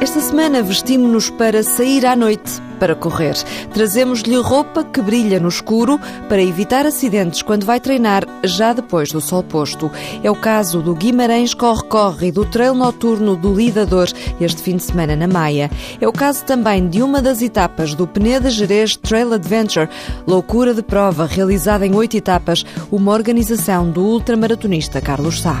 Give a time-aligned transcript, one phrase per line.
[0.00, 3.34] Esta semana vestimos-nos para sair à noite, para correr.
[3.74, 9.20] Trazemos-lhe roupa que brilha no escuro para evitar acidentes quando vai treinar já depois do
[9.20, 9.90] sol posto.
[10.24, 14.08] É o caso do Guimarães Corre-Corre e do trail noturno do Lidador
[14.40, 15.70] este fim de semana na Maia.
[16.00, 19.86] É o caso também de uma das etapas do Peneda Jerez Trail Adventure,
[20.26, 25.60] loucura de prova realizada em oito etapas, uma organização do ultramaratonista Carlos Sá.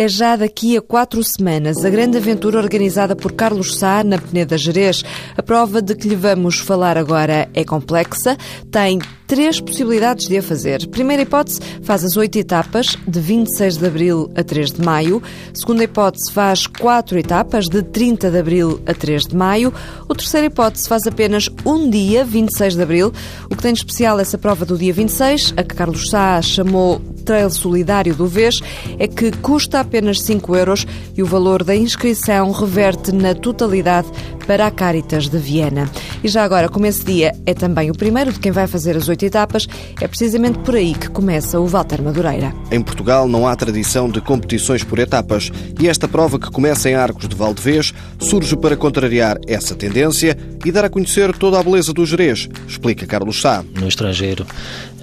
[0.00, 4.56] É já daqui a quatro semanas a grande aventura organizada por Carlos Sá na Peneda
[4.56, 5.02] Jerez.
[5.36, 8.36] A prova de que lhe vamos falar agora é complexa,
[8.70, 10.86] tem três possibilidades de a fazer.
[10.86, 15.20] Primeira hipótese, faz as oito etapas, de 26 de abril a 3 de maio.
[15.52, 19.74] Segunda hipótese, faz quatro etapas, de 30 de abril a 3 de maio.
[20.08, 23.12] O terceira hipótese, faz apenas um dia, 26 de abril.
[23.50, 27.02] O que tem de especial essa prova do dia 26, a que Carlos Sá chamou
[27.28, 28.62] Trail Solidário do Vez,
[28.98, 34.08] é que custa apenas 5 euros e o valor da inscrição reverte na totalidade
[34.46, 35.90] para a Caritas de Viena.
[36.24, 39.06] E já agora, como esse dia é também o primeiro de quem vai fazer as
[39.10, 39.68] oito etapas,
[40.00, 42.54] é precisamente por aí que começa o Walter Madureira.
[42.72, 46.94] Em Portugal não há tradição de competições por etapas e esta prova que começa em
[46.94, 50.34] Arcos de Valdevez surge para contrariar essa tendência
[50.64, 53.62] e dar a conhecer toda a beleza do Jerez, explica Carlos Sá.
[53.78, 54.46] No estrangeiro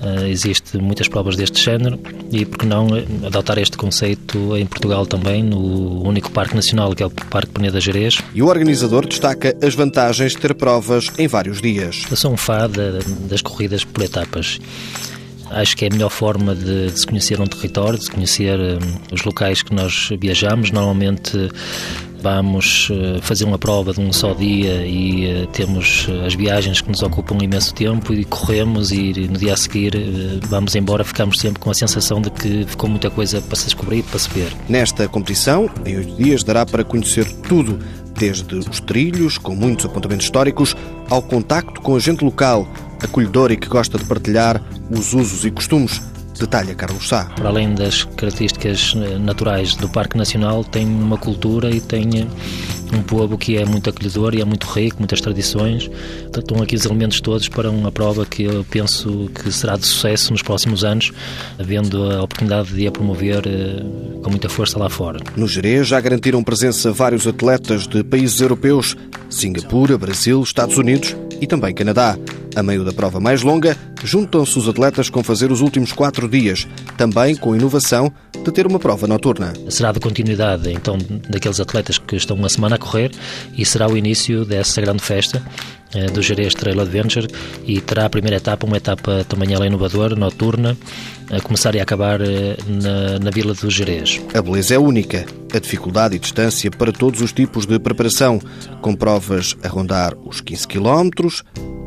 [0.02, 2.00] uh, existe muitas provas deste género
[2.32, 2.88] e por que não
[3.26, 7.80] adotar este conceito em Portugal também, no único parque nacional que é o Parque Peneda
[7.80, 8.18] Jerez.
[8.34, 12.04] E o organizador destaca as vantagens de ter provas em vários dias.
[12.10, 14.60] Eu sou um fã de, das corridas por etapas.
[15.52, 18.60] Acho que é a melhor forma de, de se conhecer um território, de se conhecer
[18.60, 20.72] um, os locais que nós viajamos.
[20.72, 21.50] Normalmente
[22.26, 26.82] vamos uh, fazer uma prova de um só dia e uh, temos uh, as viagens
[26.82, 29.94] que nos ocupam imenso tempo e corremos e no dia a seguir
[30.48, 34.02] vamos embora, ficamos sempre com a sensação de que ficou muita coisa para se descobrir
[34.02, 34.52] para se ver.
[34.68, 37.78] Nesta competição, em oito dias, dará para conhecer tudo,
[38.18, 40.76] desde os trilhos, com muitos apontamentos históricos,
[41.12, 42.68] ao contacto com a gente local,
[43.04, 46.02] acolhedor e que gosta de partilhar os usos e costumes
[46.40, 47.26] detalha Carlos Sá.
[47.36, 52.28] Para além das características eh, naturais do Parque Nacional, tem uma cultura e tem eh,
[52.96, 55.90] um povo que é muito acolhedor e é muito rico, muitas tradições.
[56.36, 60.32] Estão aqui os elementos todos para uma prova que eu penso que será de sucesso
[60.32, 61.12] nos próximos anos,
[61.58, 63.84] havendo a oportunidade de a promover eh,
[64.22, 65.20] com muita força lá fora.
[65.36, 68.96] No Jerez já garantiram presença vários atletas de países europeus,
[69.30, 72.18] Singapura, Brasil, Estados Unidos e também Canadá.
[72.56, 76.68] A meio da prova mais longa, juntam-se os atletas com fazer os últimos quatro dias,
[76.98, 78.12] também com inovação
[78.44, 79.54] de ter uma prova noturna.
[79.70, 80.98] Será de continuidade, então,
[81.30, 83.12] daqueles atletas que estão uma semana a correr
[83.58, 85.44] e será o início dessa grande festa
[85.94, 87.28] eh, do Jerez Trail Adventure
[87.66, 90.78] e terá a primeira etapa, uma etapa também ela inovadora, noturna,
[91.32, 94.22] a começar e acabar eh, na, na Vila do Jerez.
[94.34, 98.40] A beleza é única, a dificuldade e distância para todos os tipos de preparação,
[98.82, 101.10] com provas a rondar os 15 km,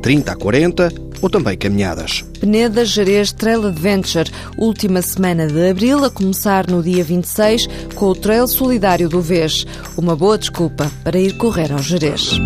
[0.02, 2.24] 30 a 40 ou também caminhadas.
[2.40, 8.14] Peneda Jerez Trail Adventure, última semana de abril, a começar no dia 26 com o
[8.14, 9.66] Trail Solidário do Vez.
[9.96, 12.38] Uma boa desculpa para ir correr ao Jerez.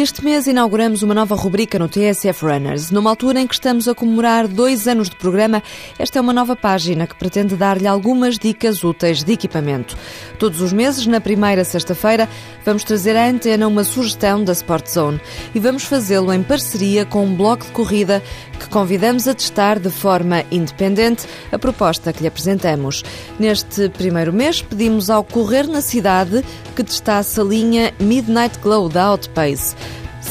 [0.00, 2.92] Este mês inauguramos uma nova rubrica no TSF Runners.
[2.92, 5.60] Numa altura em que estamos a comemorar dois anos de programa,
[5.98, 9.98] esta é uma nova página que pretende dar-lhe algumas dicas úteis de equipamento.
[10.38, 12.28] Todos os meses, na primeira sexta-feira,
[12.64, 15.20] vamos trazer à antena uma sugestão da Sport Zone
[15.52, 18.22] e vamos fazê-lo em parceria com um blog de corrida
[18.58, 23.02] que convidamos a testar de forma independente a proposta que lhe apresentamos.
[23.38, 29.06] Neste primeiro mês, pedimos ao Correr na Cidade que testasse a linha Midnight Glow da
[29.06, 29.74] Outpace.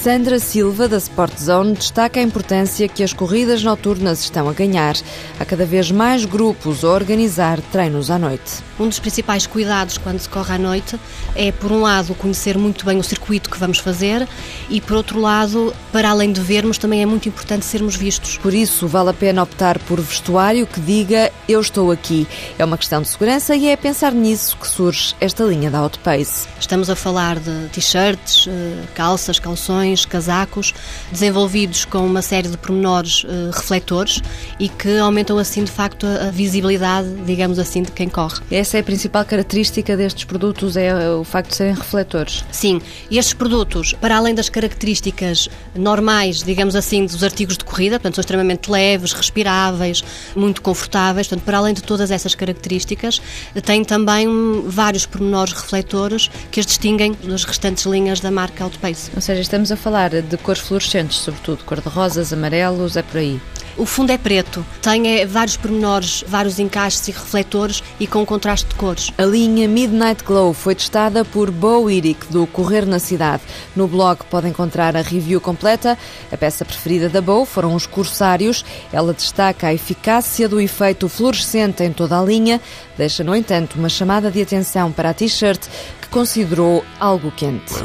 [0.07, 4.95] Sandra Silva, da Sport Zone, destaca a importância que as corridas noturnas estão a ganhar.
[5.37, 8.63] Há cada vez mais grupos a organizar treinos à noite.
[8.79, 10.97] Um dos principais cuidados quando se corre à noite
[11.35, 14.25] é, por um lado, conhecer muito bem o circuito que vamos fazer
[14.69, 18.37] e, por outro lado, para além de vermos, também é muito importante sermos vistos.
[18.37, 22.25] Por isso, vale a pena optar por vestuário que diga eu estou aqui.
[22.57, 25.79] É uma questão de segurança e é a pensar nisso que surge esta linha da
[25.79, 26.47] Outpace.
[26.59, 30.73] Estamos a falar de t-shirts, eh, calças, calções casacos,
[31.11, 34.21] desenvolvidos com uma série de pormenores uh, refletores
[34.59, 38.41] e que aumentam assim de facto a, visibilidade, digamos assim, de quem corre.
[38.51, 42.43] Essa é a principal característica destes produtos, é o facto de serem refletores.
[42.51, 47.99] Sim, e estes produtos, para além das características normais, digamos assim, dos artigos de corrida,
[47.99, 50.03] portanto, são extremamente leves, respiráveis,
[50.35, 53.21] muito confortáveis, portanto, para além de todas essas características,
[53.63, 54.27] têm também
[54.67, 59.11] vários pormenores refletores que as distinguem das restantes linhas da marca Outpace.
[59.15, 59.86] Ou seja, estamos a falar
[60.27, 63.39] de cores fluorescentes, sobretudo cor-de-rosas, amarelos, é por aí.
[63.77, 68.67] O fundo é preto, tem é, vários pormenores, vários encaixes e refletores e com contraste
[68.67, 69.11] de cores.
[69.19, 73.43] A linha Midnight Glow foi testada por Bo Irick, do Correr na Cidade.
[73.75, 75.95] No blog pode encontrar a review completa.
[76.31, 78.65] A peça preferida da Bo foram os corsários.
[78.91, 82.59] Ela destaca a eficácia do efeito fluorescente em toda a linha,
[82.97, 85.61] deixa, no entanto, uma chamada de atenção para a t-shirt
[86.01, 87.75] que considerou algo quente.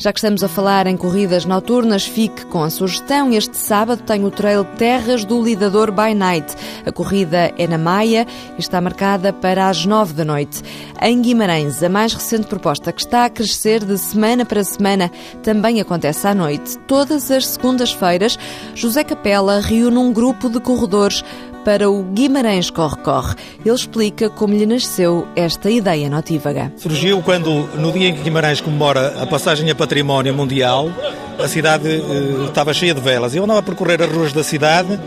[0.00, 3.30] Já que estamos a falar em corridas noturnas, fique com a sugestão.
[3.34, 6.56] Este sábado tem o trail Terras do Lidador by Night.
[6.86, 8.26] A corrida é na Maia
[8.56, 10.62] e está marcada para as nove da noite.
[11.02, 15.12] Em Guimarães, a mais recente proposta que está a crescer de semana para semana
[15.42, 16.78] também acontece à noite.
[16.86, 18.38] Todas as segundas-feiras,
[18.74, 21.22] José Capela reúne um grupo de corredores
[21.64, 23.36] para o Guimarães Corre-Corre.
[23.64, 26.72] Ele explica como lhe nasceu esta ideia notívaga.
[26.76, 30.90] Surgiu quando, no dia em que Guimarães comemora a passagem a património mundial,
[31.38, 33.34] a cidade uh, estava cheia de velas.
[33.34, 34.98] Eu andava a percorrer as ruas da cidade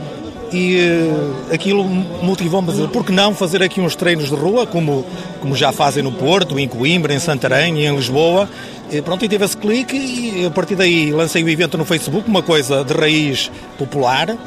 [0.51, 5.05] e uh, aquilo motivou-me a por que não fazer aqui uns treinos de rua, como,
[5.41, 8.47] como já fazem no Porto, em Coimbra, em Santarém e em Lisboa.
[8.91, 12.27] E pronto, e teve esse clique e a partir daí lancei o evento no Facebook,
[12.27, 14.37] uma coisa de raiz popular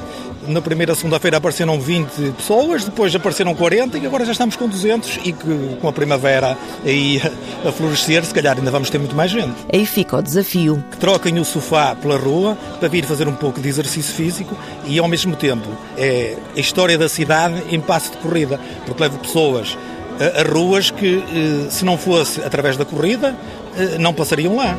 [0.46, 5.20] na primeira segunda-feira apareceram 20 pessoas, depois apareceram 40 e agora já estamos com 200
[5.24, 7.20] e que com a primavera aí
[7.64, 9.54] a florescer, se calhar ainda vamos ter muito mais gente.
[9.72, 10.82] Aí fica o desafio.
[10.90, 14.56] Que troquem o sofá pela rua para vir fazer um pouco de exercício físico
[14.86, 19.18] e ao mesmo tempo é a história da cidade em passo de corrida, porque leva
[19.18, 19.76] pessoas
[20.20, 23.36] a, a ruas que eh, se não fosse através da corrida
[23.76, 24.76] eh, não passariam lá.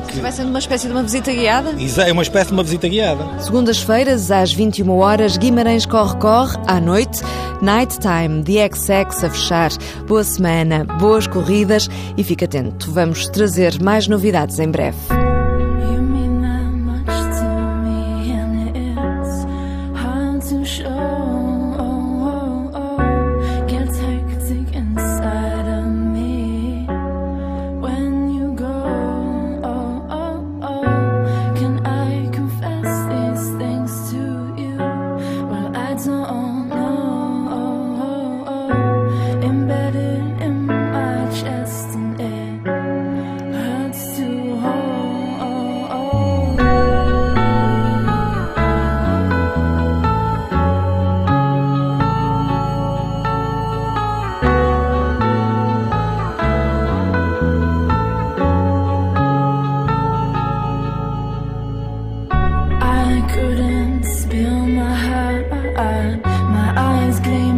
[0.00, 0.20] Porque...
[0.20, 1.74] Vai sendo uma espécie de uma visita guiada?
[2.06, 3.40] É uma espécie de uma visita guiada.
[3.40, 7.20] Segundas-feiras, às 21 horas, Guimarães corre-corre, à noite,
[7.60, 9.70] Night Time, The XX a fechar.
[10.06, 12.90] Boa semana, boas corridas e fique atento.
[12.92, 15.17] Vamos trazer mais novidades em breve.
[66.78, 67.57] Eyes gleam